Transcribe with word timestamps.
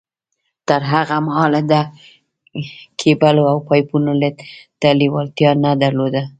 تر 0.67 0.81
هغه 0.91 1.15
مهاله 1.27 1.61
ده 1.71 1.81
کېبلو 2.99 3.43
او 3.51 3.57
پایپونو 3.67 4.13
ته 4.79 4.89
لېوالتیا 4.99 5.51
نه 5.63 5.71
در 5.81 5.91
لوده 5.99 6.21